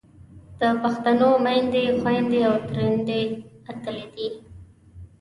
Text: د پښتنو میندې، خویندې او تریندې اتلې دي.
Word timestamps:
د 0.59 0.61
پښتنو 0.81 1.29
میندې، 1.45 1.83
خویندې 1.99 2.39
او 2.49 2.55
تریندې 2.69 3.21
اتلې 3.71 4.05
دي. 4.15 4.27